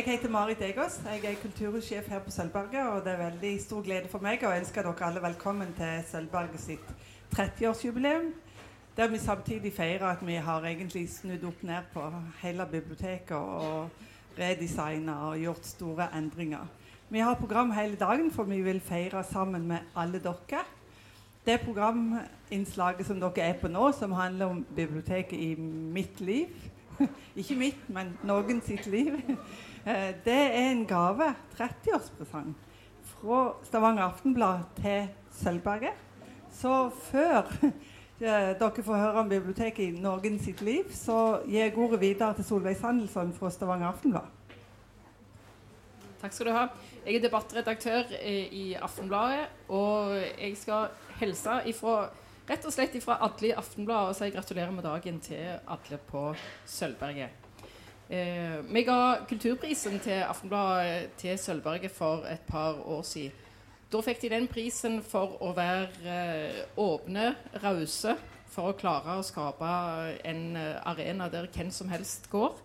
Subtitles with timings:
[0.00, 1.00] Jeg heter Marit Egås.
[1.04, 2.86] Jeg er kultursjef her på Sølvberget.
[2.88, 6.62] Og det er veldig stor glede for meg å ønske dere alle velkommen til Sølvberget
[6.62, 6.86] sitt
[7.34, 8.30] 30-årsjubileum.
[8.96, 12.06] Der vi samtidig feirer at vi har egentlig snudd opp ned på
[12.40, 13.92] hele biblioteket og
[14.38, 16.64] redesigna og gjort store endringer.
[17.10, 20.64] Vi har program hele dagen, for vi vil feire sammen med alle dere.
[21.44, 26.70] Det programinnslaget som dere er på nå, som handler om biblioteket i mitt liv
[27.40, 29.16] Ikke mitt, men noen sitt liv.
[29.86, 32.52] Eh, det er en gave, 30-årspresang,
[33.02, 35.96] fra Stavanger Aftenblad til Sølvberget.
[36.52, 37.48] Så før
[38.20, 42.36] eh, dere får høre om biblioteket i noen sitt liv, så gir jeg ordet videre
[42.36, 44.36] til Solveig Sandelsson fra Stavanger Aftenblad.
[46.20, 46.66] Takk skal du ha.
[47.06, 50.90] Jeg er debattredaktør i Aftenbladet, og jeg skal
[51.22, 52.10] hilse ifra,
[52.50, 56.34] rett og slett fra alle i Aftenbladet og si gratulerer med dagen til alle på
[56.68, 57.39] Sølvberget.
[58.10, 63.30] Eh, vi ga kulturprisen til Aftenbladet til Sølvberget for et par år siden.
[63.92, 67.28] Da fikk de den prisen for å være eh, åpne,
[67.62, 68.16] rause,
[68.50, 69.68] for å klare å skape
[70.26, 72.58] en eh, arena der hvem som helst går.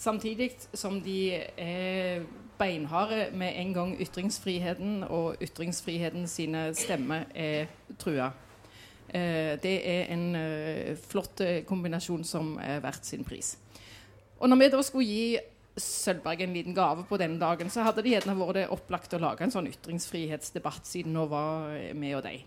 [0.00, 2.24] Samtidig som de er
[2.56, 7.68] beinharde med en gang ytringsfriheten og ytringsfriheten sine stemmer er
[8.00, 8.30] trua.
[9.62, 13.54] Det er en flott kombinasjon som er verdt sin pris.
[14.38, 15.38] Og når vi da skulle gi
[15.76, 19.44] Sølvberg en liten gave på den dagen, så hadde det gjerne vært opplagt å lage
[19.44, 22.38] en sånn ytringsfrihetsdebatt, siden nå var vi og de.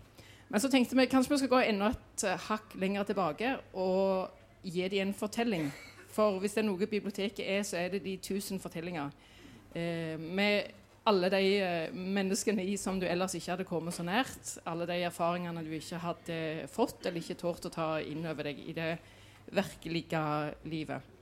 [0.50, 4.88] Men så tenkte vi kanskje vi skal gå enda et hakk lenger tilbake og gi
[4.90, 5.68] dem en fortelling.
[6.10, 9.12] For hvis det er noe biblioteket er, så er det de tusen fortellinger
[9.78, 10.72] eh, med
[11.06, 14.56] alle de eh, menneskene i som du ellers ikke hadde kommet så nært.
[14.66, 16.40] Alle de erfaringene du ikke hadde
[16.72, 18.90] fått eller ikke tålt å ta inn over deg i det
[19.54, 20.26] virkelige
[20.66, 21.19] livet.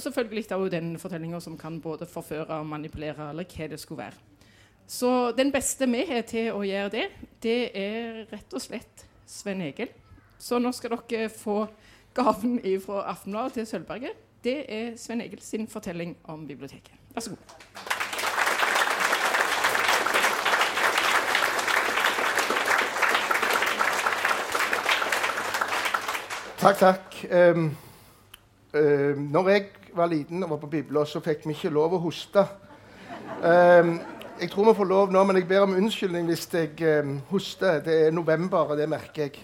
[0.00, 3.98] Og selvfølgelig også den fortellinga som kan både forføre og manipulere, eller hva det skulle
[3.98, 4.16] være.
[4.86, 7.02] Så den beste vi har til å gjøre det,
[7.42, 9.90] det er rett og slett Sven Egil.
[10.38, 11.66] Så nå skal dere få
[12.16, 14.16] gaven fra Aftenbladet til Sølvberget.
[14.44, 16.96] Det er Sven Egil sin fortelling om biblioteket.
[17.12, 17.44] Vær så god.
[26.56, 27.20] Takk, takk.
[27.28, 27.76] Um,
[28.72, 32.02] uh, når jeg var liten og var på bibla, så fikk vi ikke lov å
[32.02, 32.46] hoste.
[33.42, 33.98] Um,
[34.40, 37.80] jeg tror vi får lov nå, men jeg ber om unnskyldning hvis jeg um, hoster.
[37.84, 39.42] Det er november, og det merker jeg.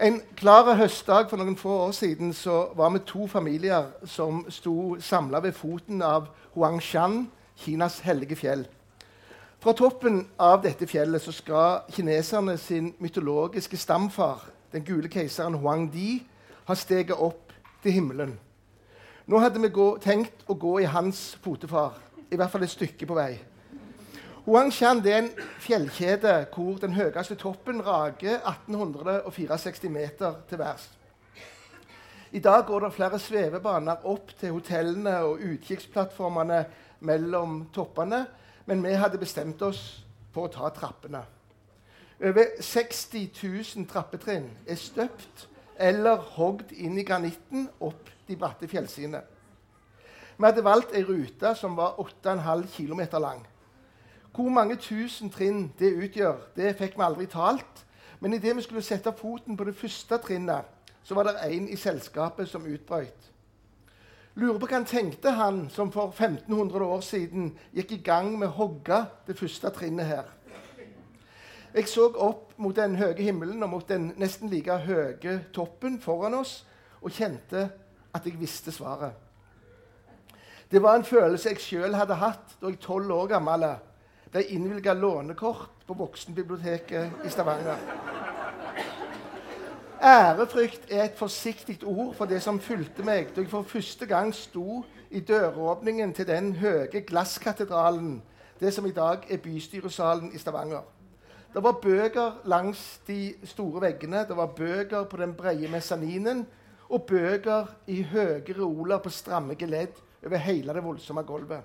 [0.00, 4.96] En klar høstdag for noen få år siden så var vi to familier som sto
[5.00, 8.64] samla ved foten av Huangshan, Kinas hellige fjell.
[9.62, 14.42] Fra toppen av dette fjellet så skal kineserne sin mytologiske stamfar,
[14.74, 16.18] den gule keiseren Huang Di,
[16.66, 18.34] ha steget opp til himmelen.
[19.26, 21.94] Nå hadde vi gå, tenkt å gå i hans fotefar,
[22.28, 23.38] i hvert fall et stykke på vei.
[24.44, 25.30] Huangshan er en
[25.64, 30.84] fjellkjede hvor den høyeste toppen rager 1864 meter til værs.
[32.36, 36.60] I dag går det flere svevebaner opp til hotellene og utkikksplattformene
[37.08, 38.26] mellom toppene,
[38.68, 40.02] men vi hadde bestemt oss
[40.36, 41.24] for å ta trappene.
[42.20, 45.48] Over 60 000 trappetrinn er støpt
[45.80, 49.22] eller hogd inn i granitten opp de bratte fjellsidene.
[50.38, 53.46] Vi hadde valgt ei rute som var 8,5 km lang.
[54.34, 57.84] Hvor mange tusen trinn det utgjør, det fikk vi aldri talt.
[58.20, 60.64] Men idet vi skulle sette foten på det første trinnet,
[61.02, 63.30] så var det en i selskapet som utbrøt.
[64.34, 68.48] Lurer på hva han tenkte, han som for 1500 år siden gikk i gang med
[68.48, 70.32] å hogge det første trinnet her.
[71.74, 76.34] Jeg så opp mot den høye himmelen og mot den nesten like høye toppen foran
[76.38, 76.64] oss
[77.02, 77.68] og kjente
[78.14, 79.12] at jeg visste svaret.
[80.70, 83.66] Det var en følelse jeg sjøl hadde hatt da jeg tolv år gammel
[84.32, 87.78] ble innvilga lånekort på Voksenbiblioteket i Stavanger.
[90.04, 94.34] Ærefrykt er et forsiktig ord for det som fulgte meg da jeg for første gang
[94.34, 98.18] sto i døråpningen til den høye glasskatedralen,
[98.60, 100.82] det som i dag er bystyresalen i Stavanger.
[101.54, 106.46] Det var bøker langs de store veggene, det var bøker på den brede mesaninen
[106.88, 111.62] og bøker i høye reoler på stramme geledd over hele det voldsomme gulvet.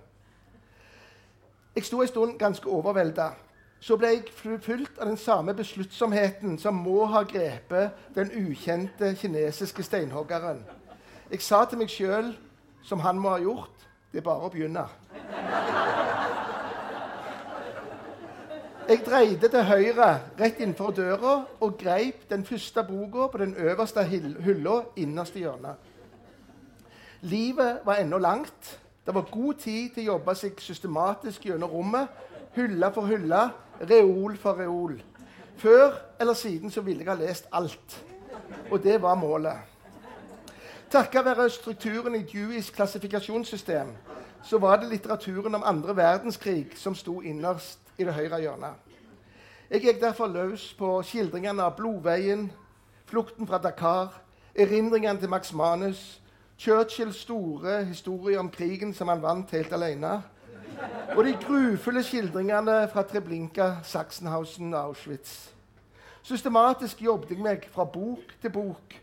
[1.76, 3.30] Jeg sto en stund ganske overvelda.
[3.80, 9.84] Så ble jeg fulgt av den samme besluttsomheten som må ha grepet den ukjente kinesiske
[9.84, 10.66] steinhoggeren.
[11.32, 12.34] Jeg sa til meg sjøl,
[12.84, 14.84] som han må ha gjort, det er bare å begynne.
[18.90, 20.06] Jeg dreide til høyre
[20.40, 25.76] rett innenfor døra og greip den første boka på den øverste hylla innerst i hjørnet.
[27.22, 28.80] Livet var ennå langt.
[29.06, 32.08] Det var god tid til å jobbe seg systematisk gjennom rommet.
[32.56, 33.42] Hylle for hylle,
[33.92, 34.96] reol for reol.
[35.62, 38.00] Før eller siden så ville jeg ha lest alt.
[38.72, 39.60] Og det var målet.
[40.90, 43.94] Takket være strukturen i Deweys klassifikasjonssystem
[44.44, 48.88] så var det litteraturen om andre verdenskrig som sto innerst i det høyre hjørnet.
[49.70, 52.48] Jeg gikk derfor løs på skildringene av blodveien,
[53.10, 54.16] flukten fra Dakar,
[54.56, 56.22] erindringene til Max Manus,
[56.60, 60.18] Churchills store historie om krigen som han vant helt alene,
[61.16, 65.50] og de grufulle skildringene fra Treblinka, Sachsenhausen og Auschwitz.
[66.24, 68.96] Systematisk jobbet jeg meg fra bok til bok,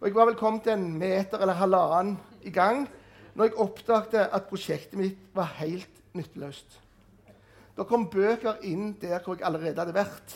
[0.00, 2.86] og jeg var vel kommet en meter eller halvannen i gang
[3.34, 6.83] når jeg oppdaget at prosjektet mitt var helt nytteløst.
[7.76, 10.34] Det kom bøker inn der hvor jeg allerede hadde vært.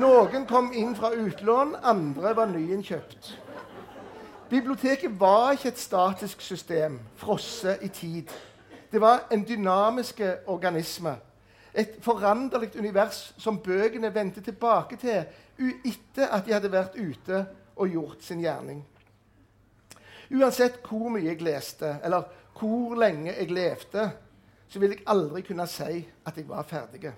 [0.00, 3.32] Noen kom inn fra utlån, andre var nyinnkjøpt.
[4.48, 8.32] Biblioteket var ikke et statisk system, frosset i tid.
[8.92, 11.18] Det var en dynamisk organisme.
[11.74, 15.26] Et foranderlig univers som bøkene vendte tilbake til
[15.84, 17.42] etter at de hadde vært ute
[17.76, 18.80] og gjort sin gjerning.
[20.32, 22.24] Uansett hvor mye jeg leste, eller
[22.58, 24.08] hvor lenge jeg levde,
[24.68, 27.12] så ville jeg aldri kunne si at jeg var ferdig.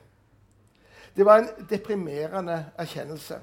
[1.16, 3.40] Det var en deprimerende erkjennelse.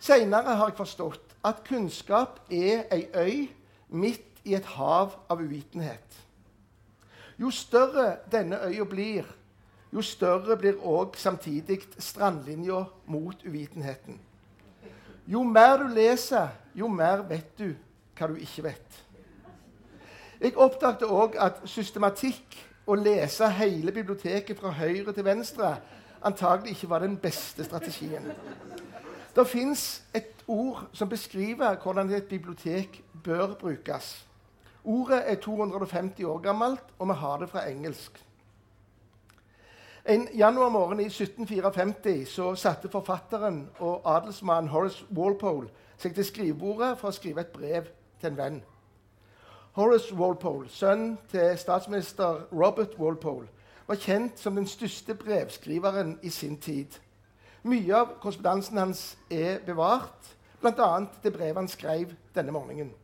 [0.00, 3.48] Seinere har jeg forstått at kunnskap er ei øy
[3.88, 6.22] midt i et hav av uvitenhet.
[7.38, 9.24] Jo større denne øya blir,
[9.92, 14.20] jo større blir òg samtidig strandlinja mot uvitenheten.
[15.26, 17.74] Jo mer du leser, jo mer vet du
[18.16, 19.02] hva du ikke vet.
[20.40, 25.76] Jeg oppdaget òg at systematikk, å lese hele biblioteket fra høyre til venstre,
[26.22, 28.30] antagelig ikke var den beste strategien.
[29.36, 34.26] Det fins et ord som beskriver hvordan et bibliotek bør brukes.
[34.84, 38.22] Ordet er 250 år gammelt, og vi har det fra engelsk.
[40.08, 45.68] En januarmorgen i 1754 så satte forfatteren og adelsmannen Horace Walpole
[45.98, 47.88] seg til skrivebordet for å skrive et brev
[48.20, 48.60] til en venn.
[49.76, 53.48] Horace Walpole, sønn til statsminister Robert Walpole,
[53.86, 56.96] var kjent som den største brevskriveren i sin tid.
[57.68, 60.32] Mye av korrespondansen hans er bevart,
[60.62, 60.88] bl.a.
[61.22, 62.94] det brevet han skrev denne morgenen.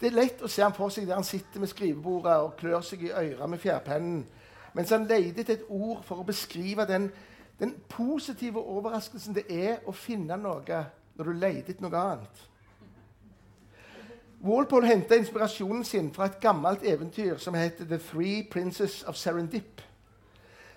[0.00, 2.82] Det er lett å se ham for seg der han sitter med skrivebordet og klør
[2.82, 4.24] seg i øret med fjærpennen
[4.74, 7.12] mens han leter etter et ord for å beskrive den,
[7.60, 12.48] den positive overraskelsen det er å finne noe når du leter etter noe annet.
[14.42, 19.82] Walpole henta inspirasjonen sin fra et gammelt eventyr som heter The Three Princes of Serendip.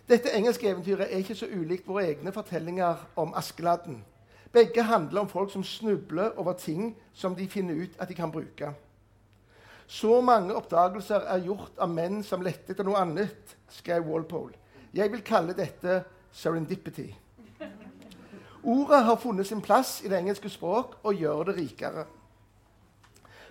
[0.10, 4.04] Dette engelske eventyret er ikke så ulikt våre egne fortellinger om Askeladden.
[4.54, 8.32] Begge handler om folk som snubler over ting som de finner ut at de kan
[8.32, 8.70] bruke.
[9.88, 14.54] Så mange oppdagelser er gjort av menn som lette etter noe annet, skrev Walpole.
[14.94, 17.08] Jeg vil kalle dette serendipity.
[18.64, 22.06] Ordet har funnet sin plass i det engelske språk og gjør det rikere.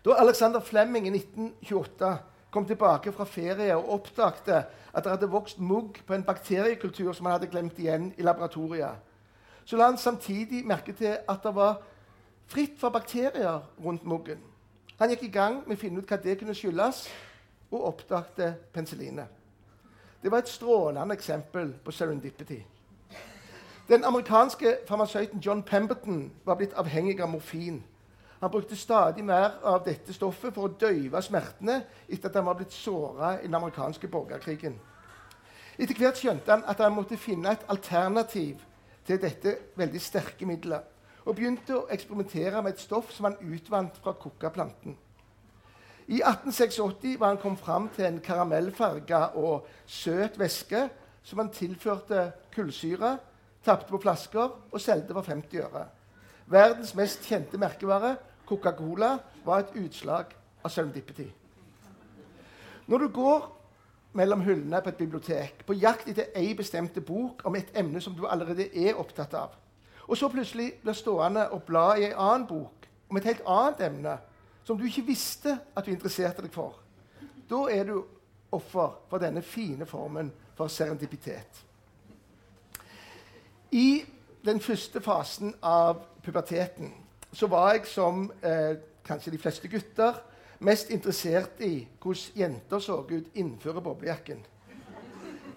[0.05, 2.19] Da Alexander Flemming i 1928
[2.51, 7.27] kom tilbake fra ferie og oppdagte at det hadde vokst mugg på en bakteriekultur som
[7.27, 9.01] han hadde glemt igjen i laboratoriet,
[9.65, 11.81] så la han samtidig merke til at det var
[12.47, 14.39] fritt for bakterier rundt muggen.
[14.99, 17.09] Han gikk i gang med å finne ut hva det kunne skyldes,
[17.73, 19.27] og oppdagte penicillinet.
[20.23, 22.61] Det var et strålende eksempel på serendipity.
[23.89, 27.83] Den amerikanske farmasøyten John Pemberton var blitt avhengig av morfin.
[28.45, 32.59] Han brukte stadig mer av dette stoffet for å døyve smertene etter at han var
[32.59, 34.75] blitt såra i den amerikanske borgerkrigen.
[35.79, 38.61] Etter hvert skjønte han at han måtte finne et alternativ
[39.09, 43.97] til dette veldig sterke middelet og begynte å eksperimentere med et stoff som han utvant
[44.05, 44.99] fra kokkaplanten.
[46.13, 50.85] I 1886 var han kommet fram til en karamellfarga og søt væske
[51.25, 53.17] som han tilførte kullsyre,
[53.65, 55.89] tapte på flasker og solgte for 50 øre.
[56.45, 60.35] Verdens mest kjente merkevare, Coca-Cola, var et utslag
[60.65, 61.27] av serendipity.
[62.87, 63.45] Når du går
[64.13, 68.15] mellom hyllene på et bibliotek på jakt etter ei bestemte bok om et emne som
[68.15, 69.57] du allerede er opptatt av,
[70.05, 73.81] og så plutselig blir stående og bla i ei annen bok om et helt annet
[73.89, 74.19] emne
[74.65, 76.79] som du ikke visste at du interesserte deg for.
[77.49, 78.05] Da er du
[78.55, 81.65] offer for denne fine formen for serendipitet.
[83.73, 84.05] I
[84.45, 86.93] den første fasen av puberteten
[87.35, 88.77] så var jeg som eh,
[89.07, 90.21] kanskje de fleste gutter
[90.65, 94.45] mest interessert i hvordan jenter så ut innenfor boblejakken.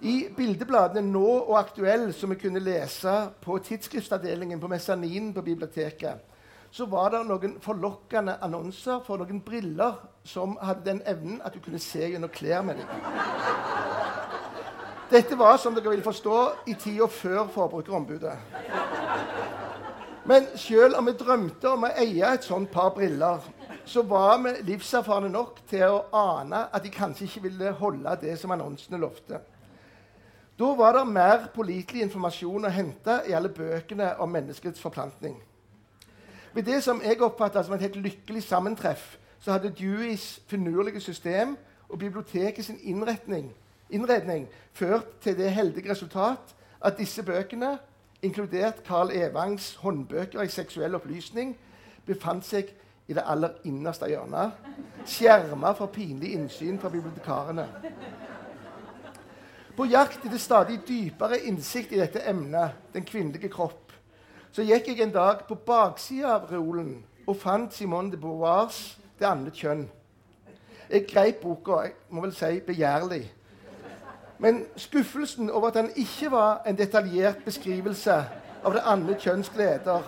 [0.02, 6.20] I bildebladene Nå og Aktuell, som vi kunne lese på tidsskriftsavdelingen på mesaninen på biblioteket,
[6.72, 9.96] så var det noen forlokkende annonser for noen briller
[10.28, 12.88] som hadde den evnen at du kunne se gjennom klær med dem.
[15.08, 18.36] Dette var, som dere vil forstå, i tida før Forbrukerombudet.
[20.28, 23.44] Men selv om vi drømte om å eie et sånt par briller,
[23.88, 28.34] så var vi livserfarne nok til å ane at de kanskje ikke ville holde det
[28.40, 29.40] som annonsene lovte.
[30.60, 35.38] Da var det mer pålitelig informasjon å hente i alle bøkene om menneskets forplantning.
[36.54, 41.56] Ved det som jeg oppfatta som et helt lykkelig sammentreff, så hadde Deweys finurlige system
[41.88, 43.54] og biblioteket sin innretning,
[43.90, 47.78] innredning ført til det heldige resultat at disse bøkene,
[48.22, 51.56] inkludert Carl Evangs håndbøker i seksuell opplysning,
[52.06, 52.72] befant seg
[53.08, 54.56] i det aller innerste hjørnet,
[55.08, 57.68] skjerma for pinlig innsyn fra bibliotekarene.
[59.78, 63.94] På jakt etter stadig dypere innsikt i dette emnet, den kvinnelige kropp,
[64.52, 66.96] så gikk jeg en dag på baksida av reolen
[67.28, 69.90] og fant Simone de Beauvoirs 'Det andre kjønn'.
[70.90, 73.32] Jeg greip boka, jeg må vel si begjærlig.
[74.40, 78.18] Men skuffelsen over at den ikke var en detaljert beskrivelse
[78.64, 80.06] av det andre kjønns gleder,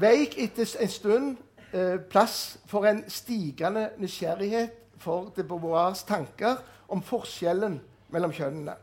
[0.00, 1.36] veik etter en stund
[1.72, 7.80] eh, plass for en stigende nysgjerrighet for de Beauvoirs tanker om forskjellen
[8.12, 8.76] mellom kjønnene.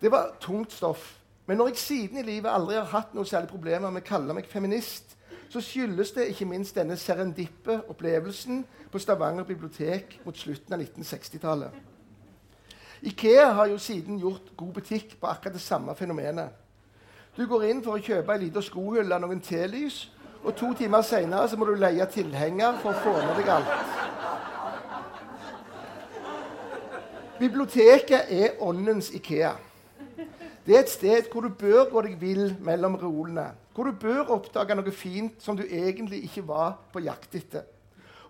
[0.00, 1.14] Det var tungt stoff.
[1.46, 4.34] Men når jeg siden i livet aldri har hatt noe særlig problemer med å kalle
[4.34, 5.14] meg feminist,
[5.48, 11.95] så skyldes det ikke minst denne serendippe opplevelsen på Stavanger bibliotek mot slutten av 1960-tallet.
[13.02, 16.48] Ikea har jo siden gjort god butikk på akkurat det samme fenomenet.
[17.36, 20.06] Du går inn for å kjøpe ei lita skohylle av noen telys,
[20.40, 24.04] og to timer seinere må du leie tilhenger for å få med deg alt.
[27.36, 29.52] Biblioteket er åndens Ikea.
[30.66, 33.50] Det er et sted hvor du bør gå deg vill mellom reolene.
[33.74, 37.68] Hvor du bør oppdage noe fint som du egentlig ikke var på jakt etter.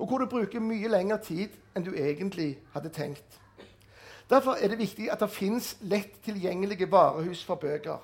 [0.02, 3.38] Og hvor du bruker mye lengre tid enn du egentlig hadde tenkt.
[4.30, 7.98] Derfor er det viktig at det fins lett tilgjengelige varehus for bøker.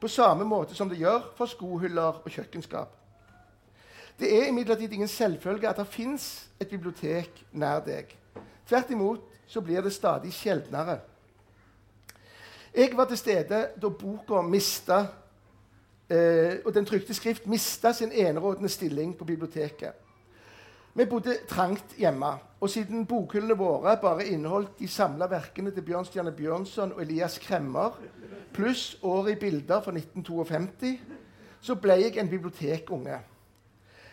[0.00, 2.92] På samme måte som det gjør for skohyller og kjøkkenskap.
[4.18, 8.14] Det er imidlertid ingen selvfølge at det fins et bibliotek nær deg.
[8.68, 11.00] Tvert imot så blir det stadig sjeldnere.
[12.74, 15.00] Jeg var til stede da boka mista
[16.10, 20.03] eh, og den trykte skrift mista sin enerådende stilling på biblioteket.
[20.96, 22.26] Vi bodde trangt hjemme,
[22.60, 27.96] og siden bokhyllene våre bare inneholdt de samla verkene til Bjørnstjerne Bjørnson og Elias Kremmer,
[28.54, 31.00] pluss året i bilder fra 1952,
[31.60, 33.18] så ble jeg en bibliotekunge.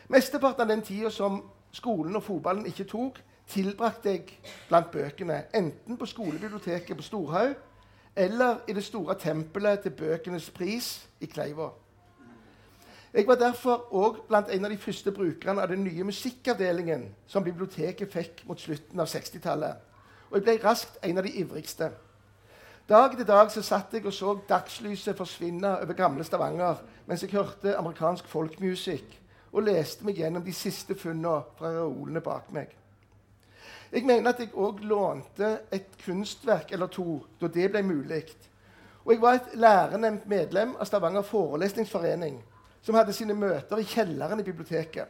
[0.10, 5.98] Mesteparten av den tida som skolen og fotballen ikke tok, tilbrakte jeg blant bøkene, enten
[5.98, 7.54] på skolebiblioteket på Storhaug
[8.16, 11.70] eller i det store tempelet til bøkenes pris i Kleiva.
[13.14, 17.44] Jeg var derfor òg blant en av de første brukerne av den nye musikkavdelingen som
[17.44, 19.82] biblioteket fikk mot slutten av 60-tallet.
[20.30, 21.90] Og jeg ble raskt en av de ivrigste.
[22.88, 27.34] Dag etter dag så satt jeg og så dagslyset forsvinne over gamle Stavanger mens jeg
[27.36, 29.18] hørte amerikansk folkmusikk
[29.52, 32.72] og leste meg gjennom de siste funnene fra reolene bak meg.
[33.92, 38.24] Jeg mener at jeg òg lånte et kunstverk eller to da det ble mulig.
[39.04, 42.40] Og jeg var et lærenemt medlem av Stavanger forelesningsforening,
[42.82, 45.08] som hadde sine møter i kjelleren i biblioteket.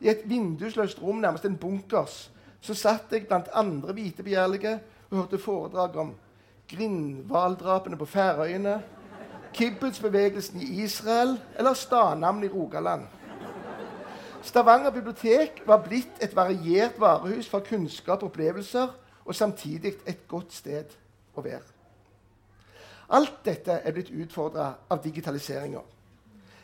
[0.00, 2.28] I et vindusløst rom, nærmest en bunkers,
[2.60, 4.78] så satt jeg blant andre hvite begjærlige
[5.10, 6.14] og hørte foredrag om
[6.68, 8.82] Grindhvaldrapene på Færøyene,
[9.54, 13.06] Kibbutz-bevegelsen i Israel eller Stanamn i Rogaland.
[14.42, 18.92] Stavanger bibliotek var blitt et variert varehus for kunnskap og opplevelser,
[19.24, 20.94] og samtidig et godt sted
[21.36, 21.64] å være.
[23.08, 25.80] Alt dette er blitt utfordra av digitaliseringa.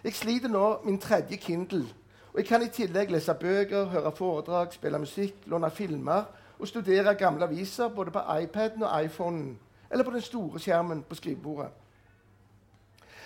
[0.04, 1.86] Jeg sliter nå min tredje Kindle,
[2.32, 6.26] og jeg kan i tillegg lese bøker, høre foredrag, spille musikk, låne filmer
[6.58, 9.58] og studere gamle aviser både på iPaden og iPhonen
[9.90, 11.70] eller på den store skjermen på skrivebordet.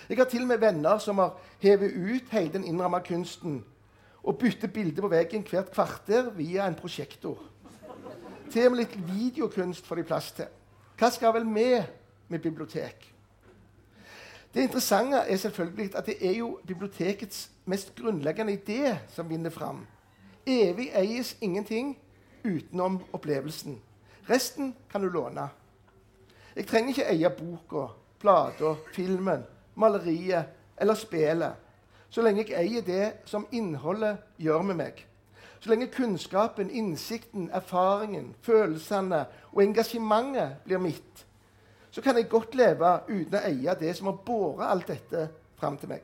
[0.09, 3.65] Jeg har til og med venner som har hevet ut hele den innramma kunsten
[4.23, 7.43] og bytter bilder på veggen hvert kvarter via en prosjektor.
[8.51, 10.47] Til og med litt videokunst får de plass til.
[10.95, 11.71] Hva skal vel vi
[12.27, 13.18] med bibliotek?
[14.53, 19.87] Det interessante er selvfølgelig at det er jo bibliotekets mest grunnleggende idé som vinner fram.
[20.47, 21.97] Evig eies ingenting
[22.45, 23.81] utenom opplevelsen.
[24.29, 25.49] Resten kan du låne.
[26.55, 29.43] Jeg trenger ikke eie boka, plata, filmen,
[29.75, 30.45] maleriet
[30.77, 31.53] eller spillet
[32.09, 35.05] så lenge jeg eier det som innholdet gjør med meg.
[35.59, 41.25] Så lenge kunnskapen, innsikten, erfaringen, følelsene og engasjementet blir mitt,
[41.91, 45.27] så kan jeg godt leve uten å eie det som har båret alt dette
[45.59, 46.03] fram til meg.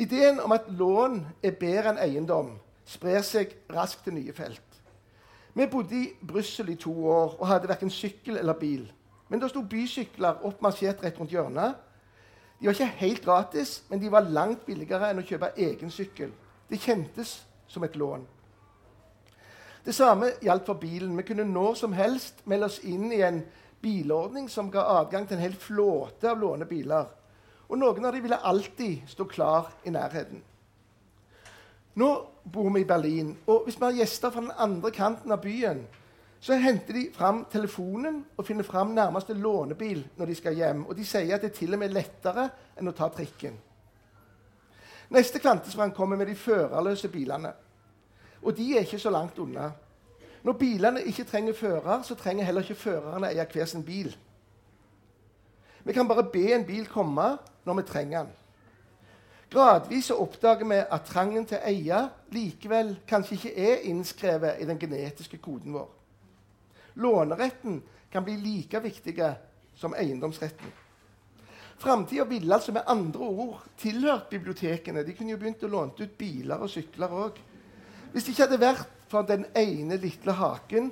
[0.00, 2.54] Ideen om at lån er bedre enn eiendom,
[2.86, 4.66] sprer seg raskt til nye felt.
[5.54, 8.86] Vi bodde i Brussel i to år og hadde verken sykkel eller bil.
[9.28, 11.74] Men da sto bysykler oppmarsjert rett rundt hjørnet.
[12.60, 16.32] De var ikke helt gratis, men de var langt billigere enn å kjøpe egen sykkel.
[16.70, 17.40] Det kjentes
[17.70, 18.26] som et lån.
[19.84, 21.16] Det samme gjaldt for bilen.
[21.16, 23.40] Vi kunne når som helst melde oss inn i en
[23.80, 27.08] bilordning som ga adgang til en hel flåte av lånebiler.
[27.70, 30.42] Og noen av dem ville alltid stå klar i nærheten.
[32.00, 32.10] Nå
[32.42, 35.82] bor vi i Berlin, og hvis vi har gjester fra den andre kanten av byen,
[36.40, 40.86] så henter de fram telefonen og finner fram nærmeste lånebil når de skal hjem.
[40.88, 42.46] Og de sier at det er til og med lettere
[42.80, 43.58] enn å ta trikken.
[45.12, 47.52] Neste kvantesprang kommer med de førerløse bilene.
[48.40, 49.68] Og de er ikke så langt unna.
[50.42, 54.12] Når bilene ikke trenger fører, så trenger heller ikke førerne eie hver sin bil.
[55.84, 58.36] Vi kan bare be en bil komme når vi trenger den.
[59.50, 64.78] Gradvis oppdager vi at trangen til å eie likevel kanskje ikke er innskrevet i den
[64.78, 65.88] genetiske koden vår.
[66.94, 67.80] Låneretten
[68.12, 69.16] kan bli like viktig
[69.76, 70.70] som eiendomsretten.
[71.80, 75.02] Framtida ville altså med andre ord tilhørt bibliotekene.
[75.02, 77.38] De kunne jo begynt å låne ut biler og sykler òg.
[78.12, 80.90] Hvis det ikke hadde vært for den ene lille haken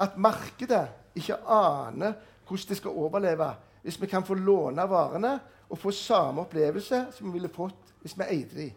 [0.00, 0.86] at markedet
[1.18, 3.50] ikke aner hvordan det skal overleve
[3.82, 5.38] hvis vi kan få låne varene
[5.70, 8.70] og få samme opplevelse som vi ville fått hvis vi eide dem.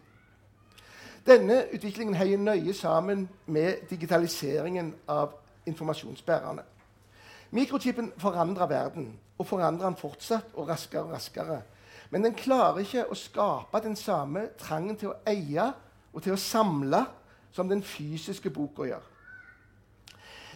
[1.26, 5.34] Denne utviklingen heier nøye sammen med digitaliseringen av
[5.68, 6.62] informasjonsbærerne.
[7.50, 11.60] Mikrochipen forandrer verden, og forandrer den fortsatt og raskere og raskere.
[12.10, 15.66] Men den klarer ikke å skape den samme trangen til å eie
[16.12, 17.04] og til å samle
[17.52, 19.06] som den fysiske boka gjør.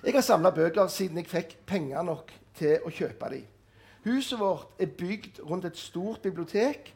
[0.04, 3.47] Jeg har samla bøker siden jeg fikk penger nok til å kjøpe dem.
[4.04, 6.90] Huset vårt er bygd rundt et stort bibliotek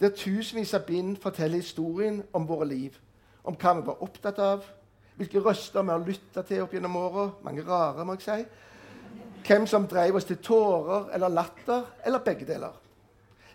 [0.00, 2.98] der tusenvis av bind forteller historien om våre liv.
[3.44, 4.66] Om hva vi var opptatt av,
[5.16, 7.30] hvilke røster vi har lytta til opp gjennom åra.
[7.44, 8.44] Mange rare, må jeg si.
[9.48, 12.76] Hvem som drev oss til tårer eller latter, eller begge deler.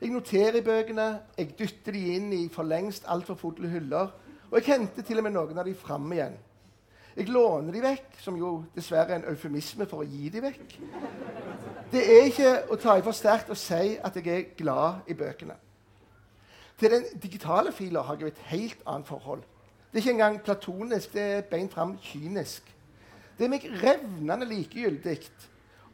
[0.01, 4.09] Jeg noterer i bøkene, jeg dytter de inn i for lengst altfor fulle hyller
[4.51, 6.35] og jeg henter til og med noen av de fram igjen.
[7.15, 10.73] Jeg låner de vekk, som jo dessverre er en eufemisme for å gi de vekk.
[11.91, 15.15] Det er ikke å ta i for sterkt å si at jeg er glad i
[15.15, 15.55] bøkene.
[16.75, 19.45] Til den digitale fila har jeg et helt annet forhold.
[19.91, 22.67] Det er ikke engang platonisk, det er beint fram kynisk.
[23.37, 25.19] Det er meg revnende likegyldig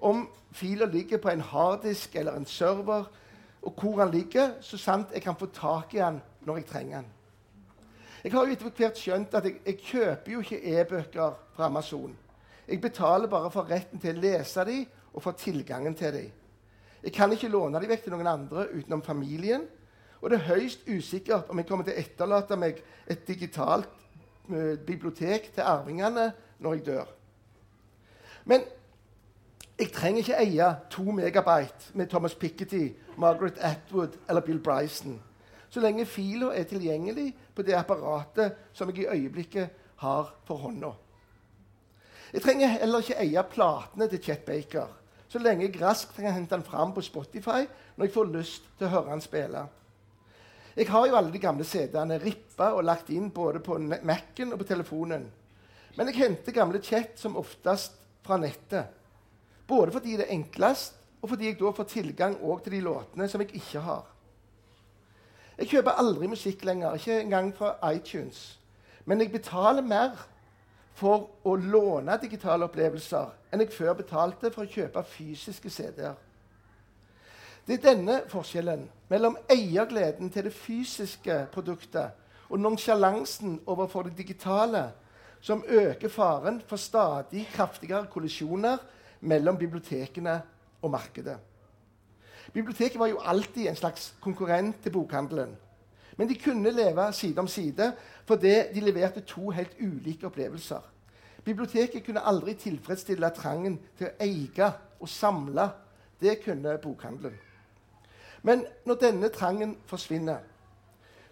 [0.01, 3.05] om fila ligger på en harddisk eller en server,
[3.61, 7.01] og hvor den ligger, så sant jeg kan få tak i den når jeg trenger
[7.01, 7.11] den.
[8.23, 12.11] Jeg har jo etter hvert skjønt at jeg, jeg kjøper jo ikke e-bøker fra Amazon.
[12.67, 16.27] Jeg betaler bare for retten til å lese dem og for tilgangen til dem.
[17.01, 19.65] Jeg kan ikke låne dem vekk til noen andre utenom familien.
[20.21, 23.89] Og det er høyst usikkert om jeg kommer til å etterlate meg et digitalt
[24.51, 26.27] uh, bibliotek til arvingene
[26.61, 27.09] når jeg dør.
[28.45, 28.69] Men
[29.81, 35.17] jeg trenger ikke eie to megabyte med Thomas Piketty, Margaret Atwood eller Bill Bryson
[35.71, 37.29] så lenge fila er tilgjengelig
[37.67, 39.69] det apparatet som jeg i øyeblikket
[40.01, 40.91] har for hånda.
[42.31, 44.87] Jeg trenger heller ikke eie platene til Chet Baker,
[45.27, 48.87] så lenge jeg raskt kan hente den fram på Spotify når jeg får lyst til
[48.87, 49.65] å høre han spille.
[50.75, 54.61] Jeg har jo alle de gamle CD-ene rippa og lagt inn både på Mac-en og
[54.61, 55.25] på telefonen.
[55.97, 58.87] Men jeg henter gamle Chet som oftest fra nettet.
[59.67, 63.43] Både fordi det er enklest, og fordi jeg da får tilgang til de låtene som
[63.43, 64.07] jeg ikke har.
[65.61, 68.59] Jeg kjøper aldri musikk lenger, ikke engang fra iTunes.
[69.05, 70.15] Men jeg betaler mer
[70.97, 76.15] for å låne digitale opplevelser enn jeg før betalte for å kjøpe fysiske CD-er.
[77.67, 82.17] Det er denne forskjellen mellom eiergleden til det fysiske produktet
[82.49, 84.87] og nonsjalansen overfor det digitale
[85.45, 88.81] som øker faren for stadig kraftigere kollisjoner
[89.29, 90.39] mellom bibliotekene
[90.81, 91.37] og markedet.
[92.53, 95.57] Biblioteket var jo alltid en slags konkurrent til bokhandelen.
[96.17, 97.93] Men de kunne leve side om side
[98.25, 100.81] fordi de leverte to helt ulike opplevelser.
[101.43, 104.67] Biblioteket kunne aldri tilfredsstille trangen til å eie
[104.99, 105.69] og samle.
[106.21, 107.39] Det kunne bokhandelen.
[108.43, 110.37] Men når denne trangen forsvinner,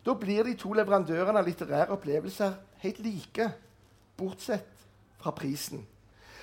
[0.06, 3.52] da blir de to leverandørene av litterære opplevelser helt like,
[4.18, 4.86] bortsett
[5.20, 5.86] fra prisen.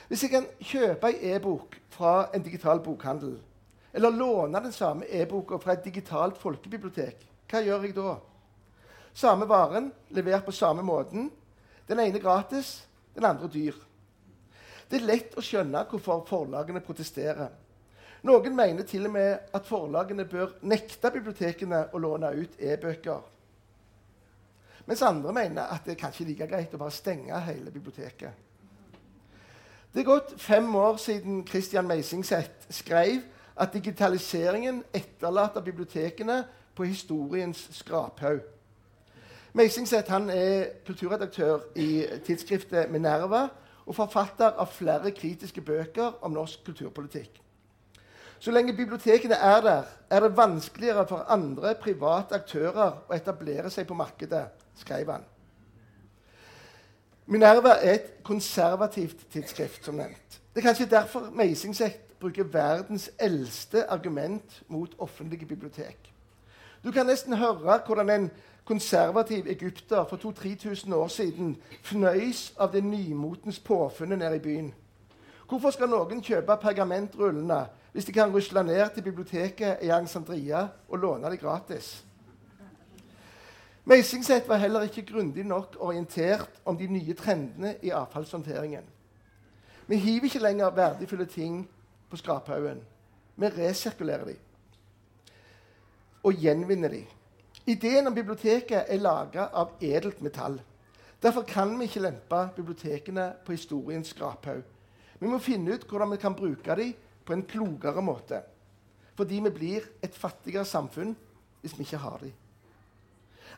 [0.09, 3.39] Hvis jeg kan kjøpe ei e-bok fra en digital bokhandel,
[3.93, 8.17] eller låne den samme e-boka fra et digitalt folkebibliotek, hva gjør jeg da?
[9.17, 11.31] Samme varen, levert på samme måten.
[11.89, 12.83] Den ene gratis,
[13.15, 13.77] den andre dyr.
[14.91, 17.49] Det er lett å skjønne hvorfor forlagene protesterer.
[18.27, 23.23] Noen mener til og med at forlagene bør nekte bibliotekene å låne ut e-bøker.
[24.87, 28.43] Mens andre mener at det er kanskje like greit å bare stenge hele biblioteket.
[29.95, 33.23] Det er gått fem år siden Christian Meisingseth skrev
[33.57, 36.45] at digitaliseringen etterlater bibliotekene
[36.77, 38.41] på historiens skraphaug.
[39.57, 43.47] Meisingseth er kulturredaktør i tidsskriftet Minerva
[43.87, 47.41] og forfatter av flere kritiske bøker om norsk kulturpolitikk.
[48.39, 53.89] Så lenge bibliotekene er der, er det vanskeligere for andre private aktører å etablere seg
[53.89, 54.45] på markedet,
[54.77, 55.25] skrev han.
[57.27, 60.37] Minerva er et konservativt tidsskrift, som nevnt.
[60.53, 66.13] Det er kanskje derfor Meisingseth bruker verdens eldste argument mot offentlige bibliotek.
[66.85, 68.31] Du kan nesten høre hvordan en
[68.65, 74.75] konservativ egypter for 2000-3000 år siden fnøys av det nymotens påfunnet nede i byen.
[75.49, 77.61] Hvorfor skal noen kjøpe pergamentrullene
[77.93, 82.07] hvis de kan rusle ned til biblioteket i Alexandria og låne det gratis?
[83.85, 88.83] Meisingset var heller ikke grundig nok orientert om de nye trendene i avfallshåndteringen.
[89.87, 91.69] Vi hiver ikke lenger verdifulle ting
[92.11, 92.83] på skraphaugen.
[93.37, 94.43] Vi resirkulerer dem
[96.27, 97.07] og gjenvinner dem.
[97.67, 100.59] Ideen om biblioteket er laga av edelt metall.
[101.23, 104.63] Derfor kan vi ikke lempe bibliotekene på historiens skraphaug.
[105.19, 106.93] Vi må finne ut hvordan vi kan bruke dem
[107.27, 108.43] på en klokere måte.
[109.17, 111.15] Fordi vi blir et fattigere samfunn
[111.63, 112.35] hvis vi ikke har dem.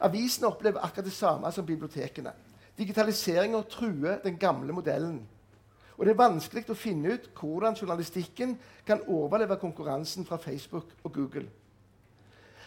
[0.04, 2.32] Avisene opplever akkurat det samme som bibliotekene.
[2.78, 5.18] Digitaliseringa truer den gamle modellen.
[5.98, 8.54] Og det er vanskelig å finne ut hvordan journalistikken
[8.86, 11.48] kan overleve konkurransen fra Facebook og Google.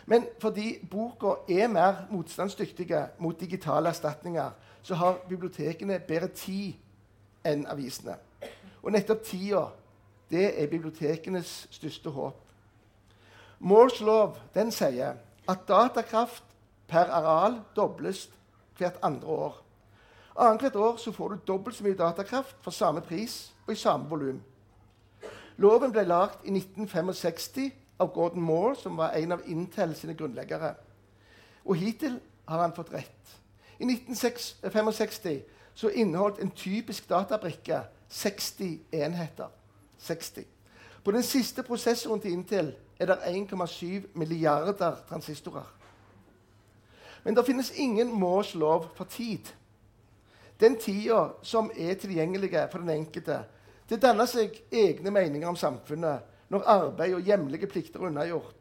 [0.05, 4.51] Men fordi boka er mer motstandsdyktige mot digitale erstatninger,
[4.83, 6.73] så har bibliotekene bedre tid
[7.47, 8.17] enn avisene.
[8.81, 9.65] Og nettopp tida
[10.31, 12.37] det er bibliotekenes største håp.
[13.59, 16.43] Moores lov den sier at datakraft
[16.87, 18.25] per areal dobles
[18.77, 19.59] hvert andre år.
[20.35, 24.09] Annethvert år så får du dobbelt så mye datakraft for samme pris og i samme
[24.09, 24.41] volum.
[25.57, 30.73] Loven ble lagd i 1965 av Gordon Moore, som var en av Intel sine grunnleggere.
[31.65, 33.35] Og hittil har han fått rett.
[33.79, 35.41] I 1965
[35.75, 39.47] så inneholdt en typisk databrikke 60 enheter.
[39.97, 40.45] 60.
[41.03, 45.67] På den siste prosessoren til Intel er det 1,7 milliarder transistorer.
[47.23, 49.53] Men det finnes ingen Moores lov for tid.
[50.61, 53.43] Den tida som er tilgjengelig for den enkelte,
[53.89, 58.55] det danner seg egne meninger om samfunnet når arbeid og hjemlige plikter er unnagjort.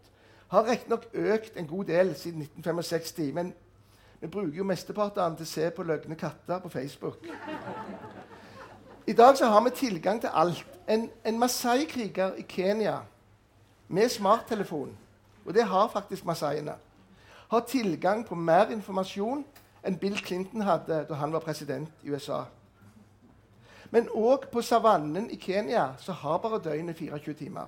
[0.50, 3.52] Har riktignok økt en god del siden 1965, men
[4.20, 7.28] vi bruker jo mesteparten til å se på løgne katter på Facebook.
[9.06, 10.66] I dag så har vi tilgang til alt.
[10.88, 12.96] En, en Masai-kriger i Kenya
[13.88, 14.96] med smarttelefon,
[15.44, 16.74] og det har faktisk masaiene,
[17.50, 19.44] har tilgang på mer informasjon
[19.86, 22.44] enn Bill Clinton hadde da han var president i USA.
[23.90, 27.66] Men òg på savannen i Kenya så har bare døgnet 24 timer.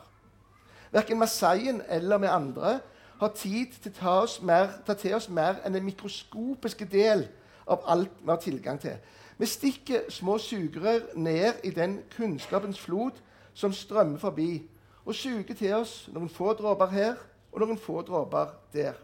[0.93, 2.81] Verken Masaien eller vi andre
[3.21, 7.27] har tid til å ta, mer, ta til oss mer enn den mikroskopiske del
[7.67, 8.99] av alt vi har tilgang til.
[9.39, 13.19] Vi stikker små sugerør ned i den kunnskapens flod
[13.55, 14.63] som strømmer forbi,
[15.05, 17.15] og suger til oss noen få dråper her
[17.53, 18.99] og noen få dråper der.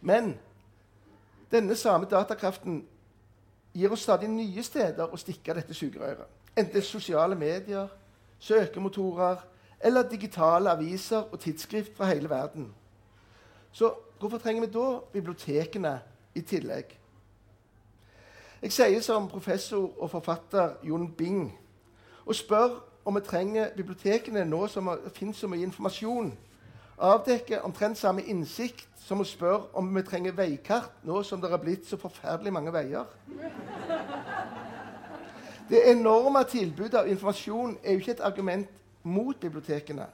[0.00, 0.36] Men
[1.52, 2.86] denne samme datakraften
[3.74, 6.26] gir oss stadig nye steder å stikke dette sugerøret.
[6.56, 7.88] Enten sosiale medier,
[8.38, 9.42] søkemotorer
[9.80, 12.74] eller digitale aviser og tidsskrift fra hele verden.
[13.72, 16.00] Så hvorfor trenger vi da bibliotekene
[16.34, 16.98] i tillegg?
[18.62, 21.50] Jeg sier som professor og forfatter Jon Bing
[22.26, 26.32] og spør om vi trenger bibliotekene nå som det finnes så mye informasjon.
[26.98, 31.60] Avdekker omtrent samme innsikt som å spørre om vi trenger veikart nå som det har
[31.62, 33.08] blitt så forferdelig mange veier.
[35.68, 38.70] Det enorme tilbudet av informasjon er jo ikke et argument
[39.02, 40.06] mot bibliotekene.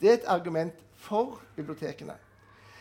[0.00, 2.14] Det er et argument for bibliotekene.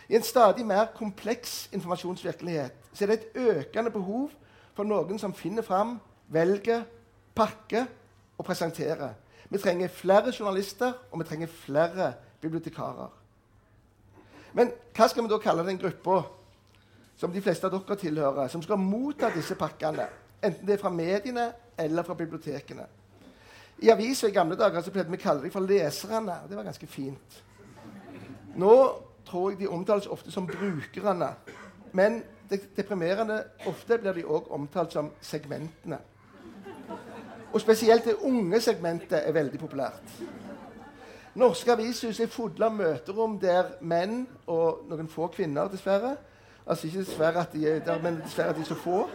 [0.10, 4.30] I en stadig mer kompleks informasjonsvirkelighet så er det et økende behov
[4.76, 6.84] for noen som finner fram, velger,
[7.36, 7.88] pakker
[8.38, 9.16] og presenterer.
[9.50, 13.17] Vi trenger flere journalister, og vi trenger flere bibliotekarer.
[14.58, 16.24] Men hva skal vi da kalle den gruppa
[17.18, 20.08] som de fleste av dere tilhører, som skal motta disse pakkene?
[20.42, 22.86] Enten det er fra mediene eller fra bibliotekene.
[23.86, 26.40] I avisa i gamle dager så pleide vi å kalle dem for leserne.
[26.44, 27.38] og Det var ganske fint.
[28.58, 28.74] Nå
[29.28, 31.30] tror jeg de omtales ofte som brukerne.
[31.94, 36.00] Men det deprimerende ofte blir de òg omtalt som segmentene.
[37.54, 40.18] Og spesielt det unge segmentet er veldig populært.
[41.38, 46.16] Norske avishus er fulle av møterom der menn og noen få kvinner dessverre,
[46.68, 49.06] Altså ikke dessverre at de er der, men dessverre at de er så få.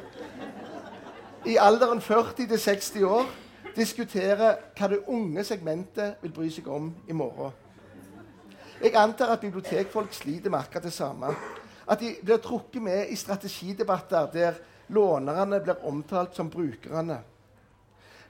[1.47, 3.27] I alderen 40 til 60 år
[3.77, 7.53] diskuterer hva det unge segmentet vil bry seg om i morgen.
[8.83, 11.35] Jeg antar at bibliotekfolk sliter med akkurat det samme.
[11.91, 17.21] At de blir trukket med i strategidebatter der lånerne blir omtalt som brukerne.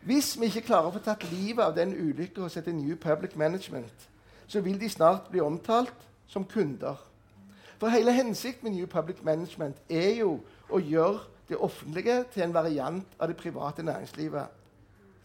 [0.03, 3.37] Hvis vi ikke klarer å få tatt livet av den ulykka hos et New Public
[3.39, 4.09] Management,
[4.51, 6.97] så vil de snart bli omtalt som kunder.
[7.79, 12.55] For hele hensikten med New Public Management er jo å gjøre det offentlige til en
[12.55, 14.47] variant av det private næringslivet.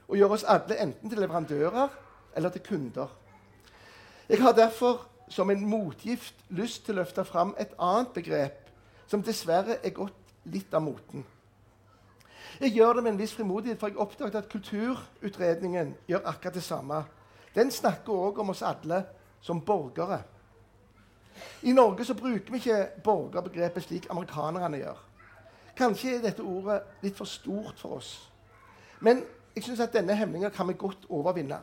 [0.07, 1.97] Og gjøre oss alle enten til leverandører
[2.35, 3.09] eller til kunder.
[4.29, 8.69] Jeg har derfor som en motgift lyst til å løfte fram et annet begrep
[9.09, 11.25] som dessverre er gått litt av moten.
[12.59, 16.63] Jeg gjør det med en viss frimodighet, for jeg oppdaget at Kulturutredningen gjør akkurat det
[16.63, 17.03] samme.
[17.55, 19.03] Den snakker òg om oss alle
[19.41, 20.21] som borgere.
[21.61, 25.03] I Norge så bruker vi ikke borgerbegrepet slik amerikanerne gjør.
[25.77, 28.31] Kanskje er dette ordet litt for stort for oss.
[28.99, 29.21] Men
[29.55, 31.59] jeg synes at denne hemninga kan vi godt overvinne.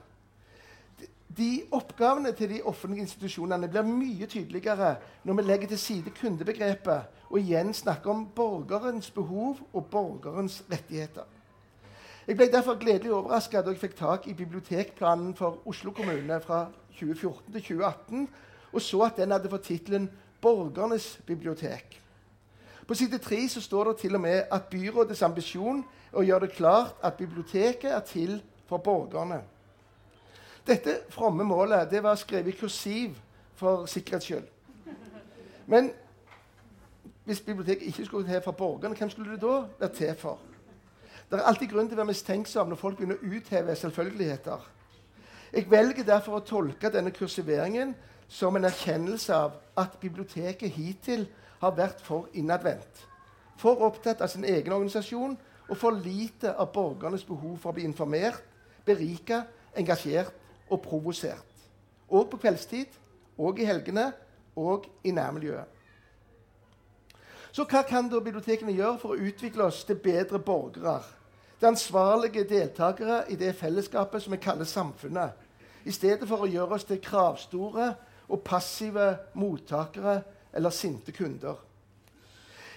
[1.36, 7.24] De oppgavene til de offentlige institusjonene blir mye tydeligere når vi legger til side kundebegrepet
[7.30, 11.24] og igjen snakker om borgerens behov og borgerens rettigheter.
[12.26, 16.68] Jeg ble derfor gledelig overraska da jeg fikk tak i bibliotekplanen for Oslo kommune fra
[17.00, 18.28] 2014 til 2018
[18.72, 22.00] og så at den hadde fått tittelen 'Borgernes bibliotek'.
[22.86, 26.56] På side 3 står det til og med at byrådets ambisjon er å gjøre det
[26.56, 29.40] klart at biblioteket er til for borgerne.
[30.66, 33.16] Dette fromme målet det var skrevet i kursiv
[33.54, 34.46] for sikkerhets skyld.
[35.66, 35.90] Men
[37.24, 40.38] hvis biblioteket ikke skulle til for borgerne, hvem skulle det da være til for?
[41.30, 44.66] Det er alltid grunn til å være mistenksom når folk begynner å utheve selvfølgeligheter.
[45.52, 47.94] Jeg velger derfor å tolke denne kursiveringen
[48.28, 51.26] som en erkjennelse av at biblioteket hittil
[51.60, 53.04] har vært for innadvendt.
[53.56, 55.36] For opptatt av sin egen organisasjon
[55.68, 58.42] og for lite av borgernes behov for å bli informert,
[58.84, 59.44] berika,
[59.76, 61.50] engasjert og provosert.
[62.08, 62.86] Og på kveldstid,
[63.38, 64.12] og i helgene,
[64.56, 65.64] og i nærmiljøet.
[67.54, 70.98] Så hva kan da bibliotekene gjøre for å utvikle oss til bedre borgere?
[71.60, 75.30] Til ansvarlige deltakere i det fellesskapet som vi kaller samfunnet.
[75.84, 77.92] I stedet for å gjøre oss til kravstore
[78.28, 80.16] og passive mottakere
[80.54, 81.60] eller sinte kunder.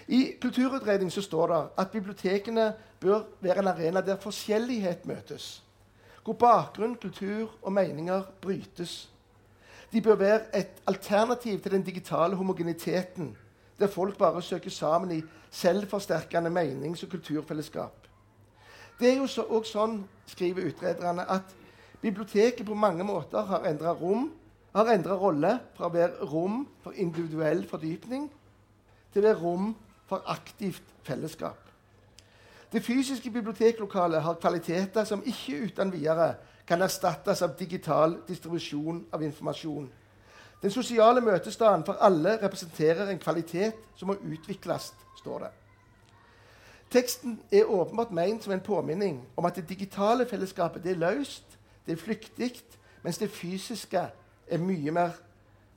[0.08, 5.58] I Kulturutredning så står det at bibliotekene bør være en arena der forskjellighet møtes
[6.28, 9.10] hvor bakgrunn, kultur og meninger brytes.
[9.92, 13.36] De bør være et alternativ til den digitale homogeniteten,
[13.78, 18.08] der folk bare søker sammen i selvforsterkende menings- og kulturfellesskap.
[19.00, 19.94] Det er jo så, også sånn,
[20.26, 21.54] skriver utrederne, at
[22.02, 24.28] biblioteket på mange måter har endra rom,
[24.76, 28.28] har endra rolle fra å være rom for individuell fordypning
[29.14, 29.72] til å være rom
[30.10, 31.67] for aktivt fellesskap.
[32.72, 36.34] Det fysiske biblioteklokalet har kvaliteter som ikke uten videre
[36.66, 39.88] kan erstattes av digital distribusjon av informasjon.
[40.62, 45.50] Den sosiale møtestedet for alle representerer en kvalitet som må utvikles, står det.
[46.90, 51.58] Teksten er åpenbart ment som en påminning om at det digitale fellesskapet det er løst,
[51.86, 52.52] det er flyktig,
[53.02, 54.02] mens det fysiske
[54.48, 55.16] er mye mer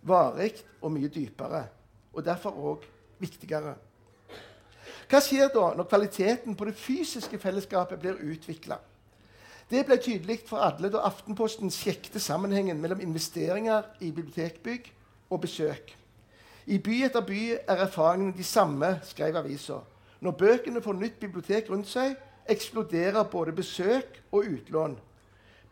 [0.02, 1.66] varig og mye dypere.
[2.14, 2.86] Og derfor òg
[3.20, 3.76] viktigere.
[5.12, 8.78] Hva skjer da når kvaliteten på det fysiske fellesskapet blir utvikla?
[9.68, 14.88] Det ble tydelig for alle da Aftenposten sjekket sammenhengen mellom investeringer i bibliotekbygg
[15.28, 15.92] og besøk.
[16.72, 19.82] I by etter by er erfaringene de samme, skrev avisa.
[20.24, 22.16] Når bøkene får nytt bibliotek rundt seg,
[22.48, 24.96] eksploderer både besøk og utlån.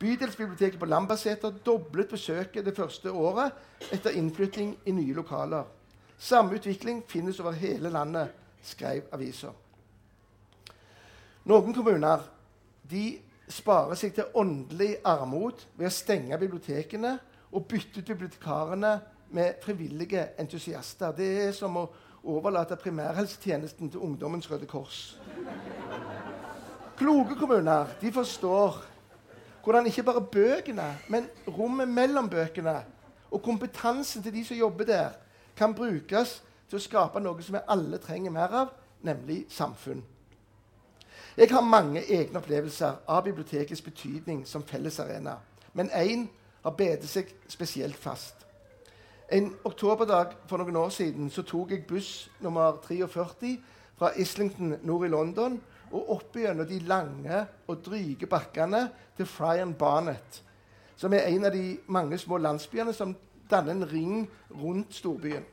[0.04, 3.56] Bydelsbiblioteket på Lambertseter doblet besøket det første året
[3.96, 5.64] etter innflytting i nye lokaler.
[6.20, 9.52] Samme utvikling finnes over hele landet skrev avisa.
[11.50, 12.26] Noen kommuner
[12.90, 13.06] de
[13.50, 17.16] sparer seg til åndelig armod ved å stenge bibliotekene
[17.50, 18.94] og bytte ut bibliotekarene
[19.34, 21.14] med frivillige entusiaster.
[21.18, 21.88] Det er som å
[22.24, 25.18] overlate primærhelsetjenesten til Ungdommens Røde Kors.
[27.00, 28.82] Kloke kommuner de forstår
[29.64, 32.76] hvordan ikke bare bøkene, men rommet mellom bøkene
[33.32, 35.10] og kompetansen til de som jobber der,
[35.56, 36.40] kan brukes
[36.70, 40.04] til å skape noe som vi alle trenger mer av, nemlig samfunn.
[41.38, 45.38] Jeg har mange egne opplevelser av bibliotekets betydning som fellesarena.
[45.74, 46.28] Men én
[46.64, 48.46] har bedt seg spesielt fast.
[49.32, 53.54] En oktoberdag for noen år siden så tok jeg buss nummer 43
[54.00, 55.60] fra Islington nord i London
[55.92, 60.42] og opp gjennom de lange og dryge bakkene til Fryan Barnet,
[60.98, 63.16] som er en av de mange små landsbyene som
[63.50, 65.46] danner en ring rundt storbyen.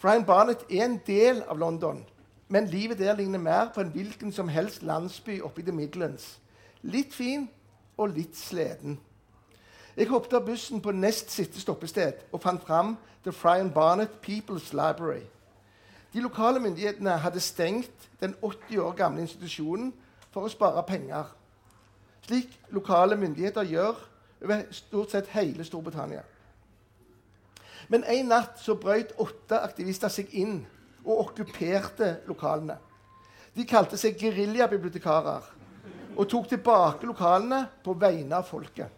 [0.00, 2.04] Barnett er en del av London,
[2.48, 6.38] men livet der ligner mer på en hvilken som helst landsby oppe i The Midlands.
[6.82, 7.48] Litt fin
[7.96, 8.98] og litt sliten.
[9.96, 14.70] Jeg hoppet av bussen på nest siste stoppested og fant fram The Frian Barnett People's
[14.72, 15.24] Library.
[16.12, 19.90] De lokale myndighetene hadde stengt den 80 år gamle institusjonen
[20.30, 21.26] for å spare penger.
[22.22, 23.98] Slik lokale myndigheter gjør
[24.44, 26.22] over stort sett hele Storbritannia.
[27.88, 30.60] Men en natt så brøt åtte aktivister seg inn
[31.06, 32.76] og okkuperte lokalene.
[33.56, 35.54] De kalte seg geriljabibliotekarer
[36.18, 38.90] og tok tilbake lokalene på vegne av folket.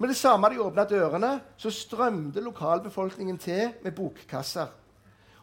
[0.00, 4.70] Med det samme de åpna dørene, så strømte lokalbefolkningen til med bokkasser.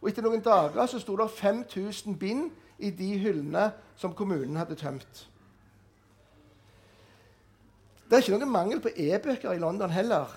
[0.01, 4.77] Og etter noen dager så sto det 5000 bind i de hyllene som kommunen hadde
[4.77, 5.27] tømt.
[8.07, 10.31] Det er ikke noen mangel på e-bøker i London heller.